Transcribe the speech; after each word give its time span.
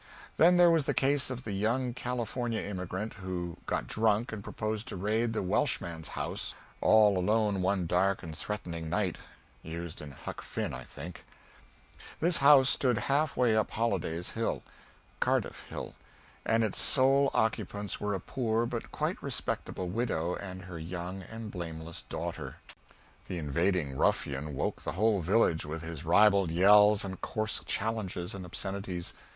Then 0.37 0.57
there 0.57 0.71
was 0.71 0.85
the 0.85 0.95
case 0.95 1.29
of 1.29 1.43
the 1.43 1.51
young 1.51 1.93
California 1.93 2.59
emigrant 2.59 3.13
who 3.21 3.57
got 3.67 3.85
drunk 3.85 4.31
and 4.31 4.43
proposed 4.43 4.87
to 4.87 4.95
raid 4.95 5.33
the 5.33 5.43
"Welshman's 5.43 6.07
house" 6.17 6.55
all 6.81 7.19
alone 7.19 7.61
one 7.61 7.85
dark 7.85 8.23
and 8.23 8.35
threatening 8.35 8.89
night. 8.89 9.19
This 9.63 10.01
house 12.37 12.67
stood 12.69 12.97
half 12.97 13.37
way 13.37 13.55
up 13.55 13.69
Holliday's 13.69 14.31
Hill 14.31 14.63
("Cardiff" 15.19 15.65
Hill), 15.69 15.93
and 16.47 16.63
its 16.63 16.79
sole 16.81 17.29
occupants 17.35 18.01
were 18.01 18.15
a 18.15 18.19
poor 18.19 18.65
but 18.65 18.91
quite 18.91 19.21
respectable 19.21 19.87
widow 19.87 20.33
and 20.33 20.63
her 20.63 20.79
young 20.79 21.21
and 21.21 21.51
blameless 21.51 22.01
daughter. 22.09 22.55
The 23.27 23.37
invading 23.37 23.95
ruffian 23.95 24.55
woke 24.55 24.81
the 24.81 24.93
whole 24.93 25.21
village 25.21 25.63
with 25.63 25.83
his 25.83 26.03
ribald 26.03 26.49
yells 26.49 27.05
and 27.05 27.21
coarse 27.21 27.61
challenges 27.67 28.33
and 28.33 28.45
obscenities. 28.47 29.13